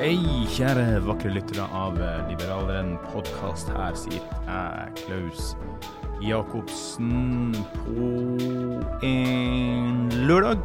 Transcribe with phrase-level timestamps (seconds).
[0.00, 0.16] Hei,
[0.48, 3.68] kjære vakre lyttere av eh, Liberaleren podkast.
[3.68, 5.50] Her sitter jeg, Klaus
[6.24, 8.06] Jacobsen, på
[9.04, 10.64] en lørdag.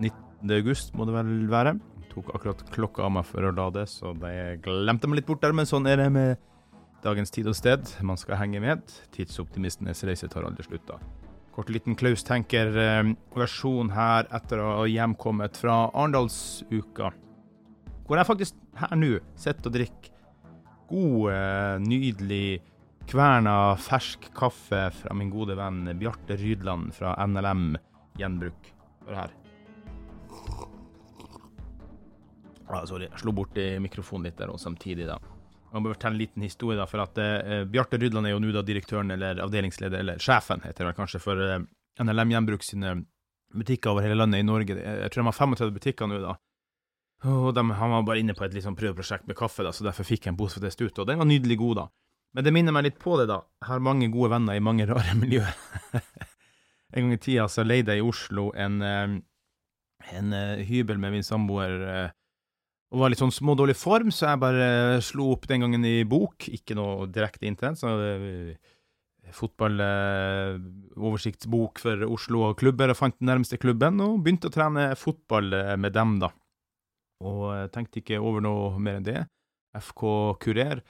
[0.00, 0.54] 19.
[0.56, 1.74] august må det vel være.
[2.14, 5.52] Tok akkurat klokka av meg for å lade, så det glemte meg litt bort der.
[5.52, 6.40] Men sånn er det med
[7.04, 7.84] dagens tid og sted.
[8.00, 8.88] Man skal henge med.
[9.12, 10.96] Tidsoptimistenes reise tar aldri slutt, da.
[11.52, 17.12] Kort liten Klaus tenker-versjon her etter å ha hjemkommet fra Arendalsuka
[18.08, 20.14] hvor jeg faktisk her nå sitter og drikker
[20.88, 22.60] god, eh, nydelig
[23.08, 27.76] kverna fersk kaffe fra min gode venn Bjarte Rydland fra NLM
[28.18, 28.72] Gjenbruk.
[29.06, 29.34] Hør her.
[32.68, 35.16] Ah, sorry, jeg slo bort mikrofonen litt der og samtidig, da.
[35.68, 38.52] Jeg må fortelle en liten historie, da, for at eh, Bjarte Rydland er jo nå
[38.56, 41.60] da direktøren eller avdelingsleder, eller sjefen, heter det kanskje, for eh,
[42.04, 42.94] NLM Gjenbruk sine
[43.52, 44.76] butikker over hele landet i Norge.
[44.76, 46.36] Jeg tror de har 35 butikker nå, da.
[47.26, 50.06] Og de, han var bare inne på et liksom prøveprosjekt med kaffe, da, så derfor
[50.06, 50.98] fikk jeg en pose for test ut.
[51.02, 51.86] Og den var nydelig god, da.
[52.36, 53.38] Men det minner meg litt på det, da.
[53.58, 55.54] Jeg har mange gode venner i mange rare miljøer.
[56.94, 58.74] en gang i tida så leide jeg i Oslo en,
[60.12, 60.28] en
[60.68, 61.72] hybel med min samboer.
[62.88, 64.66] Og var litt sånn smådårlig form, så jeg bare
[65.04, 66.48] slo opp den gangen i bok.
[66.54, 67.82] Ikke noe direkte internett.
[67.82, 67.88] så
[69.28, 75.76] Fotballoversiktsbok for Oslo og klubber, og fant den nærmeste klubben, og begynte å trene fotball
[75.82, 76.30] med dem, da
[77.24, 79.24] og tenkte ikke over noe mer enn det.
[79.78, 80.04] FK
[80.42, 80.82] Kurer.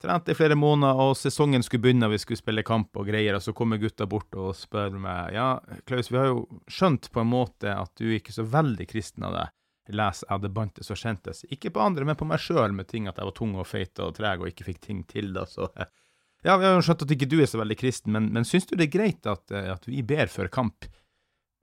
[0.00, 3.42] Trente i flere måneder, og sesongen skulle begynne, vi skulle spille kamp og greier, og
[3.44, 5.48] så kommer gutta bort og spør meg ja,
[5.84, 9.26] Klaus, vi har jo skjønt på en måte at du ikke er så veldig kristen
[9.28, 9.56] av deg.
[9.90, 11.42] Les av det bantes og kjentes.
[11.52, 14.00] Ikke på andre, men på meg sjøl, med ting at jeg var tung og feit
[14.00, 15.68] og treg og ikke fikk ting til, da, så
[16.46, 18.64] Ja, vi har jo skjønt at ikke du er så veldig kristen, men, men syns
[18.70, 20.88] du det er greit at, at vi ber før kamp?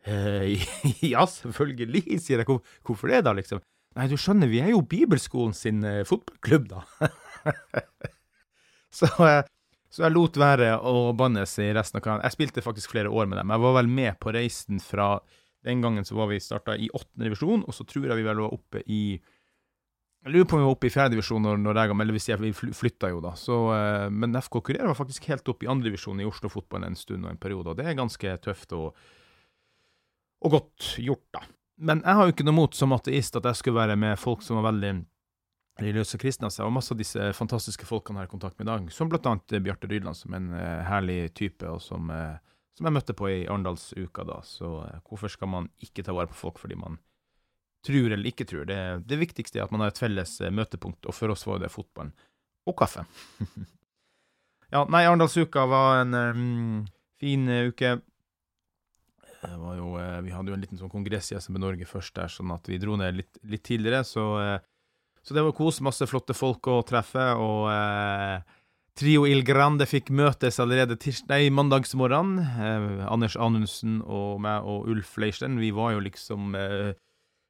[0.05, 0.61] Eh,
[1.13, 2.59] ja, selvfølgelig, sier jeg.
[2.85, 3.63] Hvorfor det, da, liksom?
[3.97, 6.83] Nei, du skjønner, vi er jo bibelskolen sin eh, fotballklubb, da.
[8.97, 9.39] så, eh,
[9.89, 12.25] så, jeg lot være å bannes i resten av kampen.
[12.27, 13.55] Jeg spilte faktisk flere år med dem.
[13.55, 15.15] Jeg var vel med på reisen fra
[15.65, 18.43] Den gangen så var vi starta i åttende divisjon, og så tror jeg vi vel
[18.45, 21.81] var oppe i Jeg lurer på om vi var oppe i fjerde divisjon når, når
[21.81, 23.33] jeg, eller hvis jeg, vi flytta jo, da.
[23.33, 26.85] Så, eh, men FK Kurer var faktisk helt oppe i andre divisjon i Oslo fotball
[26.85, 28.93] en stund og en periode, og det er ganske tøft og,
[30.45, 31.47] og godt gjort, da.
[31.77, 34.41] Men jeg har jo ikke noe mot som ateist at jeg skulle være med folk
[34.45, 34.95] som var veldig
[35.77, 38.71] religiøse kristne av seg, og masse av disse fantastiske folkene her i kontakt med i
[38.71, 42.39] dag, som blant annet Bjarte Rydland, som er en uh, herlig type, og som, uh,
[42.77, 44.39] som, jeg møtte på i Arendalsuka da.
[44.45, 44.71] Så
[45.05, 46.97] hvorfor skal man ikke ta vare på folk fordi man
[47.85, 48.65] tror eller ikke tror?
[48.69, 51.73] Det, det viktigste er at man har et felles møtepunkt, og for oss var det
[51.73, 52.15] fotballen
[52.67, 53.05] og kaffe.
[54.73, 56.85] ja, nei, Arendalsuka var en um,
[57.21, 57.99] fin uke.
[59.43, 62.53] Jo, eh, vi hadde jo en liten sånn kongress i SMB Norge først der, sånn
[62.55, 64.03] at vi dro ned litt, litt tidligere.
[64.07, 64.59] Så, eh,
[65.21, 65.81] så, det var kos.
[65.85, 67.25] Masse flotte folk å treffe.
[67.37, 68.41] Og eh,
[68.97, 70.97] Trio Il Grande fikk møtes allerede
[71.29, 72.37] nei, mandagsmorgen.
[72.41, 76.95] Eh, Anders Anundsen og meg og Ulf Leirstein, vi var jo liksom eh,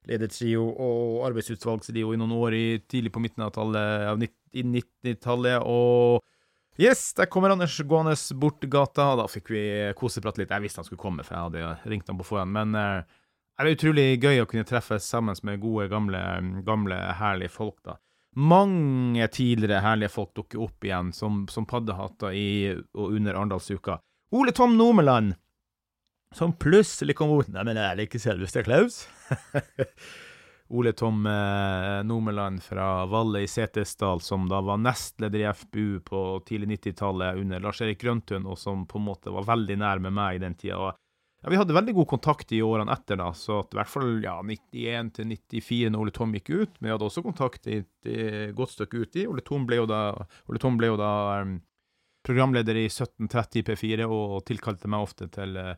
[0.07, 5.63] ledertrio og arbeidsutvalgstrio i noen år i, tidlig på midten av tallet, av 90-tallet.
[5.63, 6.23] Og
[6.81, 9.11] yes, der kommer Anders gående bort gata.
[9.13, 9.63] og Da fikk vi
[9.97, 10.51] koseprate litt.
[10.53, 12.53] Jeg visste han skulle komme, for jeg hadde ringt ham på forhånd.
[12.53, 13.23] Men uh,
[13.57, 16.21] det er utrolig gøy å kunne treffes sammen med gode, gamle,
[16.67, 17.97] gamle herlige folk, da.
[18.37, 22.49] Mange tidligere herlige folk dukker opp igjen som, som paddehatter i
[22.93, 23.97] og under Arendalsuka.
[24.37, 25.33] Ole Tom Nomeland,
[26.35, 29.05] som plutselig kom bort Nei, men er det ikke selveste Klaus?
[30.69, 36.23] Ole Tom eh, Nomeland fra Valle i Setesdal, som da var nestleder i FBU på
[36.47, 40.35] tidlig 90-tallet under Lars-Erik Grøntun, og som på en måte var veldig nær med meg
[40.35, 40.91] i den tida.
[41.43, 44.11] Ja, Vi hadde veldig god kontakt i årene etter, da, så at i hvert fall
[44.25, 46.75] ja, 91 til 94 når Ole Tom gikk ut.
[46.79, 48.11] Men vi hadde også kontakt i et
[48.57, 49.27] godt stykke uti.
[49.29, 50.01] Ole Tom ble jo da,
[50.51, 51.11] Ole Tom ble jo da
[51.45, 51.59] um,
[52.27, 55.77] programleder i 1730 P4 og tilkalte meg ofte til uh,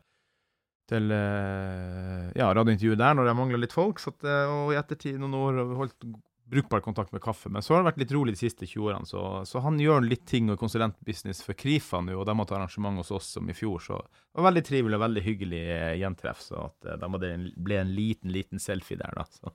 [0.90, 4.02] til uh, ja, radiointervjuet der når jeg mangla litt folk.
[4.10, 6.10] At, uh, og i ettertid, noen år, har vi holdt
[6.50, 7.48] brukbar kontakt med kaffe.
[7.48, 10.02] Men så har det vært litt rolig de siste 20 årene, så, så han gjør
[10.02, 13.46] litt ting og konsulentbusiness for Krifa nå, og de har hatt arrangement hos oss som
[13.50, 13.78] i fjor.
[13.84, 16.42] Så det var veldig trivelig og veldig hyggelig uh, gjentreff.
[16.42, 19.26] Så at uh, de ble en liten, liten selfie der, da.
[19.30, 19.54] Så.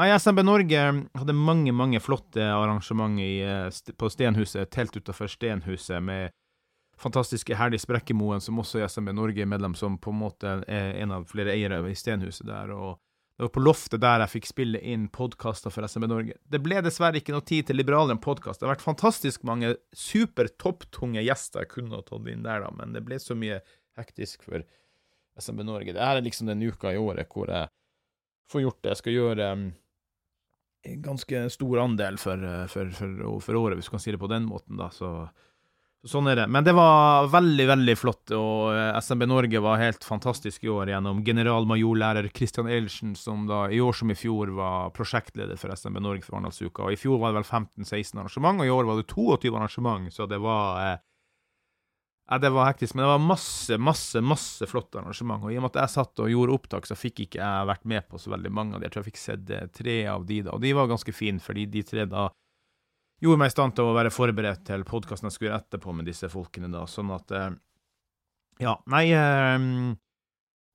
[0.00, 0.82] Nei, SMB Norge
[1.20, 3.44] hadde mange, mange flotte arrangement i,
[4.00, 6.32] på Stenhuset, telt utafor Stenhuset, med
[7.02, 11.26] fantastiske Herlig Sprekkemoen, som også er SMB Norge-medlem, som på en måte er en av
[11.30, 12.70] flere eiere i Stenhuset der.
[12.70, 13.00] og
[13.36, 16.34] det var på loftet der jeg fikk spille inn podkaster for SMB Norge.
[16.44, 18.60] Det ble dessverre ikke noe tid til liberalere enn podkast.
[18.60, 22.70] Det har vært fantastisk mange super topptunge gjester jeg kunne ha tatt inn der, da,
[22.76, 23.62] men det ble så mye
[23.98, 24.62] hektisk for
[25.40, 25.96] SMB Norge.
[25.96, 27.72] Det er liksom den uka i året hvor jeg
[28.52, 28.92] får gjort det.
[28.92, 29.64] Jeg skal gjøre um,
[30.92, 34.30] en ganske stor andel for, for, for, for, året, hvis du kan si det på
[34.30, 34.90] den måten, da.
[34.92, 35.12] Så
[36.02, 36.44] Sånn er det.
[36.50, 40.90] Men det var veldig, veldig flott, og eh, SMB Norge var helt fantastisk i år
[40.90, 46.02] gjennom generalmajorlærer Christian Eilertsen, som da i år som i fjor var prosjektleder for SMB
[46.02, 46.90] Norge for Arendalsuka.
[46.90, 50.26] I fjor var det vel 15-16 arrangement, og i år var det 22 arrangement, så
[50.26, 51.00] det var eh,
[52.42, 55.46] det var hektisk, men det var masse, masse masse flotte arrangement.
[55.46, 57.86] Og i og med at jeg satt og gjorde opptak, så fikk ikke jeg vært
[57.86, 58.88] med på så veldig mange av de.
[58.88, 60.58] Jeg tror jeg fikk sett eh, tre av de, da.
[60.58, 62.32] Og de var ganske fine, fordi de tre da
[63.22, 66.08] gjorde meg i stand til å være forberedt til podkasten jeg skulle gjøre etterpå med
[66.10, 67.52] disse folkene, da, sånn at eh,
[68.62, 69.68] Ja, nei eh,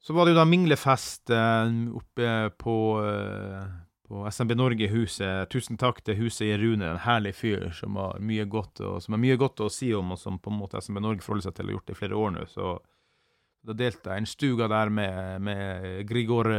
[0.04, 2.76] Så var det jo da minglefest eh, oppe på,
[4.08, 5.50] på SMB Norge-huset.
[5.52, 9.18] Tusen takk til huset i Rune, en herlig fyr som har mye godt, og, som
[9.18, 11.58] har mye godt å si om, og som på en måte SMB Norge forholder seg
[11.58, 12.46] til og har gjort det i flere år nå.
[12.54, 12.78] Så
[13.68, 16.54] da delte jeg en stuga der med, med Grigor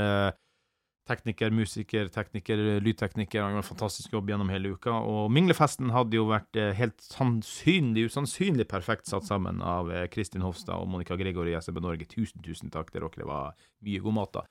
[1.09, 3.41] tekniker, musiker, tekniker, lydtekniker.
[3.43, 4.93] Han gjorde en fantastisk jobb gjennom hele uka.
[5.01, 10.45] Og Minglefesten hadde jo vært eh, helt sannsynlig, usannsynlig perfekt satt sammen av eh, Kristin
[10.45, 12.09] Hofstad og Monica Gregory i SB Norge.
[12.11, 13.11] Tusen, tusen takk dere.
[13.17, 13.57] Det var
[13.87, 14.45] mye god mat, da.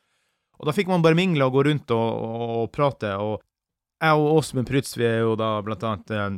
[0.58, 3.14] Og da fikk man bare mingle og gå rundt og, og, og prate.
[3.22, 3.38] Og
[4.02, 6.30] jeg og Åsmund Prytz, vi er jo da blant annet eh,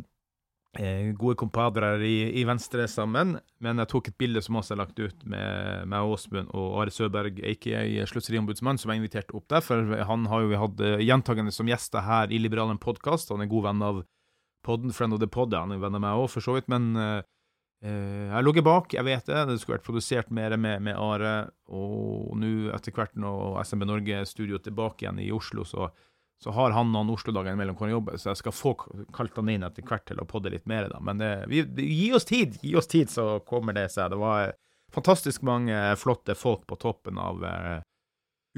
[1.17, 3.39] gode kompadrer i, i, Venstre sammen.
[3.57, 6.93] Men jeg tok et bilde som også er lagt ut med, med Åsmund og Are
[6.93, 9.65] Søberg, aka Sluttseriombudsmann, som jeg inviterte opp der.
[9.65, 13.33] For han har jo hatt gjentagende som gjester her i Liberalen podkast.
[13.33, 14.03] Han er god venn av
[14.65, 15.53] podden, friend of the pod.
[15.57, 16.69] Han er venn av meg òg, for så vidt.
[16.71, 17.21] Men uh,
[17.79, 19.45] jeg ligger bak, jeg vet det.
[19.49, 21.33] Det skulle vært produsert mer med, med Are.
[21.71, 25.89] Og nå, etter hvert, når SMB Norge-studio tilbake igjen i Oslo, så
[26.43, 28.73] så har han noen Oslo-dager mellom han jobber, så jeg skal få
[29.15, 30.87] kalt han inn etter hvert til å podde litt mer.
[30.91, 31.01] da.
[31.03, 34.13] Men det, vi, gi oss tid, gi oss tid, så kommer det seg.
[34.13, 34.53] Det var
[34.93, 37.81] fantastisk mange flotte folk på toppen av eh,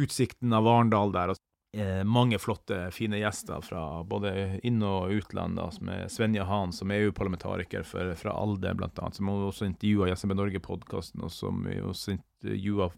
[0.02, 1.34] utsikten av Arendal der.
[1.34, 1.42] og
[1.74, 6.94] eh, Mange flotte, fine gjester fra både inn- og utland, som er Svenja Hahn, som
[6.94, 12.92] er EU-parlamentariker fra ALDE, blant annet, som også intervjua SMB Norge-podkasten, og som også intervjua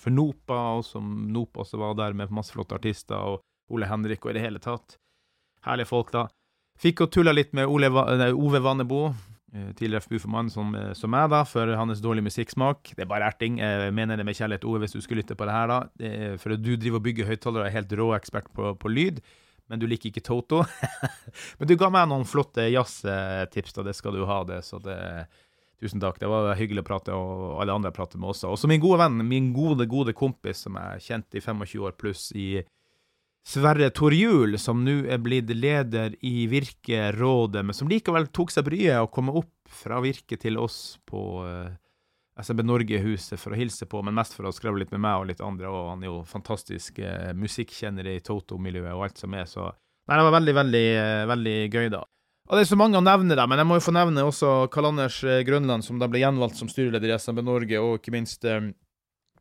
[0.00, 3.20] for NOPA, og som NOPA også var der med masse flotte artister.
[3.20, 4.98] og Ole Henrik og i det hele tatt.
[5.66, 6.26] Herlige folk, da.
[6.80, 9.10] Fikk og tulla litt med Ole, nei, Ove Vannebo,
[9.52, 12.94] eh, tidligere FBU-formann som, eh, som meg, da, for hans dårlige musikksmak.
[12.96, 13.58] Det er bare erting.
[13.58, 16.36] Jeg mener det med kjærlighet, Ove, hvis du skulle lytte på det her, da.
[16.38, 19.20] For du driver og bygger høyttalere og er helt rå ekspert på, på lyd,
[19.68, 20.64] men du liker ikke Toto.
[21.58, 23.82] men du ga meg noen flotte jazztips, da.
[23.82, 24.64] Det skal du ha, det.
[24.64, 25.28] Så det
[25.80, 26.18] Tusen takk.
[26.20, 28.50] Det var hyggelig å prate, og alle andre prater med også.
[28.52, 32.26] Også min gode venn, min gode, gode kompis som jeg kjent i 25 år pluss
[32.36, 32.60] i
[33.46, 39.00] Sverre Torjul, som nå er blitt leder i Virkerådet, men som likevel tok seg bryet
[39.00, 43.88] å komme opp fra Virke til oss på uh, eh, SMB Norge-huset for å hilse
[43.88, 45.70] på, men mest for å skravle litt med meg og litt andre.
[45.70, 49.70] og Han er jo fantastisk uh, musikkjenner i Toto-miljøet og alt som er, så
[50.10, 52.04] Nei, det var veldig, veldig, uh, veldig gøy, da.
[52.50, 54.52] Og Det er så mange å nevne, da, men jeg må jo få nevne også
[54.74, 58.44] Karl Anders Grønland, som da ble gjenvalgt som styreleder i SMB Norge, og ikke minst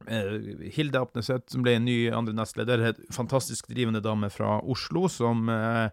[0.07, 2.83] Hilde Apneseth, som ble en ny andre nestleder.
[2.89, 5.89] En fantastisk drivende dame fra Oslo, som, eh,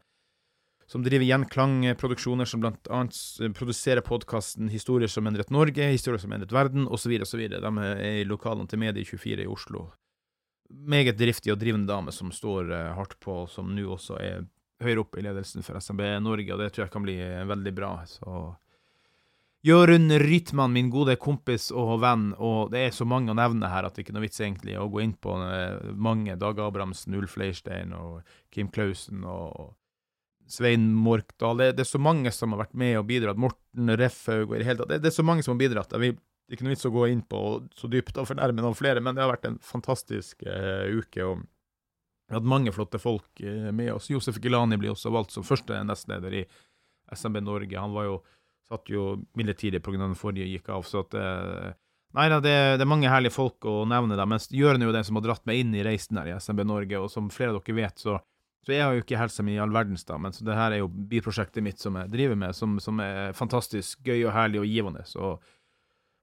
[0.87, 6.53] som driver gjenklangproduksjoner, som blant annet produserer podkasten 'Historier som endret Norge', 'Historier som endret
[6.53, 7.21] verden', osv.
[7.21, 7.49] osv.
[7.49, 9.93] De er i lokalene til Medie24 i Oslo.
[10.71, 14.47] Meget driftig og drivende dame som står eh, hardt på, som nå også er
[14.83, 18.05] høyere opp i ledelsen for SMB Norge, og det tror jeg kan bli veldig bra.
[18.05, 18.57] Så
[19.65, 23.87] Jørund Rytman, min gode kompis og venn, og det er så mange å nevne her
[23.87, 26.37] at det ikke er noe vits egentlig å gå inn på eh, mange.
[26.39, 28.21] Dag Abrahamsen, Ulf Leirstein og
[28.55, 29.75] Kim Klausen og
[30.47, 31.59] Svein Morkdal.
[31.59, 33.41] Det, det, er så mange som har vært med og bidratt.
[33.43, 34.93] Morten Refhaug og i det hele tatt.
[34.93, 35.91] Det, det, er så mange som har bidratt.
[35.91, 37.43] Det er ikke noe vits å gå inn på
[37.75, 41.27] så dypt og fornærme noen flere, men det har vært en fantastisk uh, uke.
[41.27, 41.43] og
[42.27, 44.09] vi har hatt mange flotte folk eh, med oss.
[44.11, 46.47] Josef Gilani blir også valgt som første nestleder i
[47.15, 47.79] SMB Norge.
[47.79, 48.17] Han var jo,
[48.71, 49.99] satt jo midlertidig pga.
[50.03, 50.87] den forrige gikk av.
[50.87, 51.75] så at eh,
[52.17, 54.95] Nei da, det, det, er mange herlige folk å nevne, da, mens Jørn er jo
[54.95, 57.01] den som har dratt meg inn i reisen her i SMB Norge.
[57.03, 58.15] Og som flere av dere vet, så,
[58.65, 60.73] så jeg har jo ikke helsa mi i all verdens, da, men så det her
[60.73, 64.63] er jo biprosjektet mitt som jeg driver med, som, som er fantastisk gøy og herlig
[64.63, 65.05] og givende.
[65.11, 65.35] Så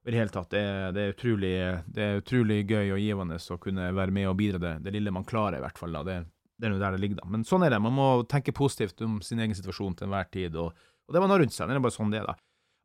[0.04, 0.50] i det hele tatt.
[0.50, 1.52] Det er, det, er utrolig,
[1.86, 5.14] det er, utrolig, gøy og givende å kunne være med og bidra det, det lille
[5.14, 5.94] man klarer, i hvert fall.
[5.94, 6.02] da.
[6.04, 6.18] Det,
[6.58, 7.30] det er nå der det ligger, da.
[7.36, 7.80] Men sånn er det.
[7.86, 10.74] Man må tenke positivt om sin egen situasjon til enhver tid, og,
[11.08, 11.68] og det var noe rundt seg.
[11.68, 12.36] Det er bare sånn det er, da.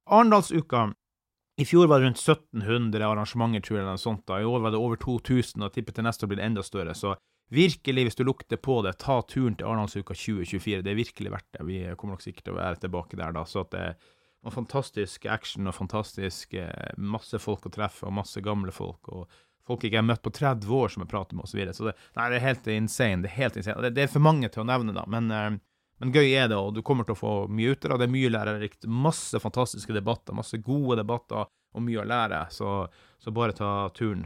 [0.09, 0.89] Arendalsuka
[1.59, 4.23] i fjor var det rundt 1700 arrangementer, tror jeg, eller noe sånt.
[4.29, 4.37] da.
[4.39, 6.95] I år var det over 2000, og tipper til neste år blir det enda større.
[6.95, 7.17] Så
[7.51, 10.85] virkelig, hvis du lukter på det, ta turen til Arendalsuka 2024.
[10.85, 11.65] Det er virkelig verdt det.
[11.67, 13.43] Vi kommer nok sikkert til å være tilbake der da.
[13.43, 13.83] så at det
[14.47, 19.11] var fantastisk action og fantastisk eh, masse folk å treffe, og masse gamle folk.
[19.11, 21.51] og Folk ikke har møtt på 30 år som jeg prater med, osv.
[21.51, 21.75] Så, videre.
[21.75, 23.23] så det, det er helt insane.
[23.25, 23.83] Det er helt insane.
[23.83, 25.59] Det, det, er for mange til å nevne, da, men, eh,
[25.99, 28.07] men, gøy er det, og du kommer til å få mye ut av det.
[28.07, 28.87] Er mye lærerikt.
[28.87, 32.45] Masse fantastiske debatter, masse gode debatter og mye å lære.
[32.55, 32.73] Så,
[33.19, 34.25] så bare ta turen.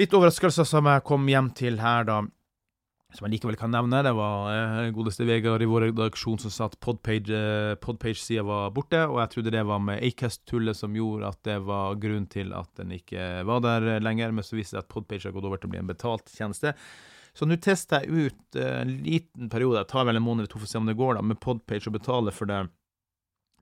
[0.00, 2.22] Litt overraskelser som jeg kom hjem til her, da
[3.10, 6.68] som jeg likevel kan nevne, det var eh, godeste Vegard i vår redaksjon som sa
[6.70, 11.32] at podpage-sida eh, podpage var borte, og jeg trodde det var med Acast-tullet som gjorde
[11.32, 14.84] at det var grunn til at den ikke var der lenger, men så viste det
[14.84, 16.76] at Podpage har gått over til å bli en betalt tjeneste.
[17.36, 20.52] Så nå tester jeg ut eh, en liten periode, jeg tar vel en måned eller
[20.52, 22.62] to for å se om det går, da, med Podpage og betaler for det.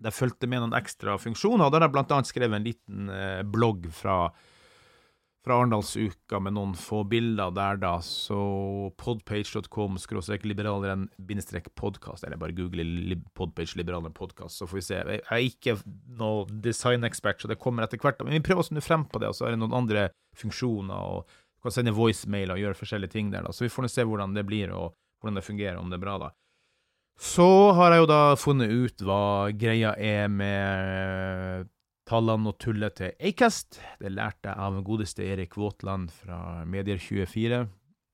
[0.04, 3.10] Der fulgte med noen ekstra funksjoner, og der har jeg blant annet skrevet en liten
[3.12, 4.20] eh, blogg fra
[5.48, 7.94] fra Arendalsuka med noen få bilder der, da.
[8.04, 8.36] Så
[9.00, 15.00] podpage.com skråstrek liberaleren bindestrek podkast, eller bare google podpage liberaleren podkast, så får vi se.
[15.00, 15.78] Jeg er ikke
[16.20, 18.20] noe designekspert, så det kommer etter hvert.
[18.24, 21.14] Men vi prøver oss nå frem på det, og så er det noen andre funksjoner.
[21.16, 23.54] og Du kan sende voicemail og gjøre forskjellige ting der, da.
[23.54, 26.04] Så vi får nå se hvordan det blir, og hvordan det fungerer, om det er
[26.04, 26.28] bra, da.
[27.18, 31.66] Så har jeg jo da funnet ut hva greia er med
[32.08, 33.80] tallene og tullet til Acast.
[33.98, 37.64] Det lærte jeg av godeste Erik Våtland fra Medier24,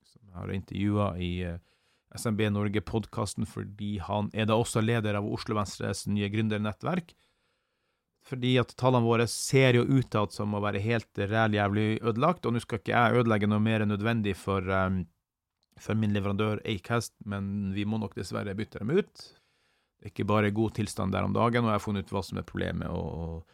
[0.09, 1.61] som jeg har intervjua i eh,
[2.17, 7.13] SMB Norge-podkasten, fordi han er da også leder av Oslo Venstres nye gründernettverk.
[8.25, 12.63] Fordi at tallene våre ser jo utad som å være helt ræljævlig ødelagt, og nå
[12.65, 15.03] skal ikke jeg ødelegge noe mer enn nødvendig for, um,
[15.77, 19.27] for min leverandør Acast, men vi må nok dessverre bytte dem ut.
[20.01, 22.25] Det er ikke bare god tilstand der om dagen, og jeg har funnet ut hva
[22.25, 22.89] som er problemet.
[22.89, 23.45] og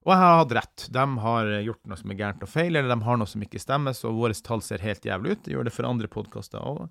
[0.00, 0.84] og jeg har hatt rett.
[0.96, 3.60] De har gjort noe som er gærent og feil, eller de har noe som ikke
[3.60, 5.42] stemmer, så våre tall ser helt jævlig ut.
[5.44, 6.86] Det gjør det for andre podkaster òg.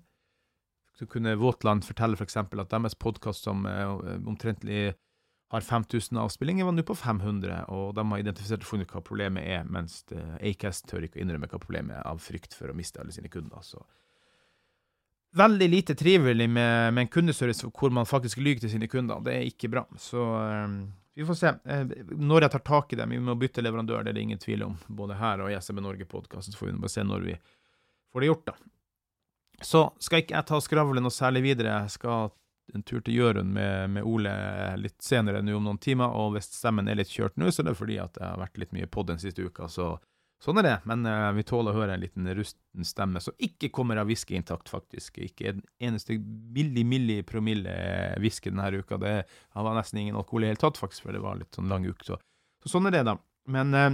[0.94, 2.38] Så kunne Våtland fortelle f.eks.
[2.38, 4.92] For at deres podkast som omtrentlig
[5.50, 9.46] har 5000 avspillinger, var nå på 500, og de har identifisert og funnet hva problemet
[9.50, 12.76] er, mens uh, Acast tør ikke å innrømme hva problemet er, av frykt for å
[12.78, 13.64] miste alle sine kunder.
[13.66, 13.82] Så
[15.36, 19.22] veldig lite trivelig med, med en kundeservice hvor man faktisk lyver til sine kunder.
[19.26, 19.84] Det er ikke bra.
[19.98, 20.80] Så um,
[21.14, 21.54] vi får se.
[21.64, 24.42] Eh, når jeg tar tak i dem, vi må bytte leverandør, det er det ingen
[24.42, 24.76] tvil om.
[24.86, 27.38] Både her og i SMB Norge-podkasten, så får vi bare se når vi
[28.12, 28.54] får det gjort, da.
[29.60, 31.82] Så skal ikke jeg ta skravlen noe særlig videre.
[31.84, 32.30] Jeg skal
[32.74, 34.32] en tur til Jørund med, med, Ole
[34.80, 37.70] litt senere nå om noen timer, og hvis stemmen er litt kjørt nå, så er
[37.70, 39.94] det fordi at jeg har vært litt mye på den siste uka, så
[40.40, 43.68] Sånn er det, men uh, vi tåler å høre en liten rusten stemme som ikke
[43.76, 45.18] kommer av whiskyintakt, faktisk.
[45.20, 47.74] Ikke en eneste milli, milli promille
[48.24, 48.96] whisky denne uka.
[49.02, 49.12] Det
[49.52, 51.84] var nesten ingen alkohol i det hele tatt, faktisk, for det var litt sånn lang
[51.84, 52.06] uke.
[52.08, 52.16] Så.
[52.64, 53.18] så, sånn er det, da.
[53.52, 53.90] Men uh,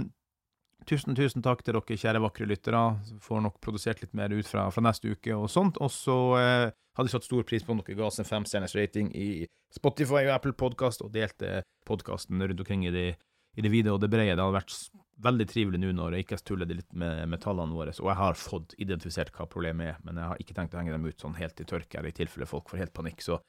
[0.89, 2.81] tusen, tusen takk til dere kjære, vakre lyttere.
[3.23, 5.79] Får nok produsert litt mer ut fra, fra neste uke og sånt.
[5.83, 6.65] Og så eh,
[6.97, 10.23] hadde jeg satt stor pris på om dere ga oss en femstjerners rating i Spotify
[10.25, 13.09] og Apple Podkast, og delte podkasten rundt omkring i det,
[13.57, 14.33] i vide og det brede.
[14.33, 14.79] Det hadde vært
[15.27, 18.37] veldig trivelig nå når jeg ikke tuller litt med, med, tallene våre, og jeg har
[18.37, 21.39] fått identifisert hva problemet er, men jeg har ikke tenkt å henge dem ut sånn
[21.39, 23.23] helt i tørke her, i tilfelle folk får helt panikk.
[23.25, 23.39] Så,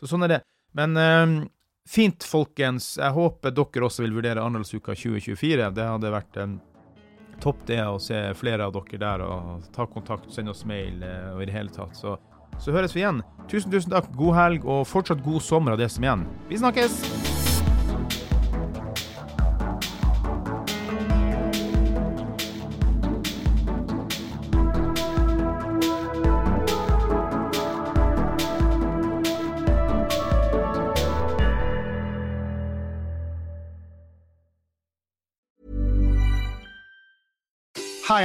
[0.00, 0.40] så sånn er det.
[0.74, 1.36] Men eh,
[1.84, 2.94] Fint, folkens.
[2.96, 5.66] Jeg håper dere også vil vurdere Arendalsuka 2024.
[5.76, 6.54] Det hadde vært en
[7.42, 11.30] topp det å se flere av dere der og ta kontakt, sende oss mail eh,
[11.34, 11.96] og i det hele tatt.
[11.98, 12.16] Så,
[12.58, 13.22] så høres vi igjen.
[13.50, 14.10] Tusen, tusen takk.
[14.16, 16.28] God helg og fortsatt god sommer av det som er igjen.
[16.50, 17.33] Vi snakkes!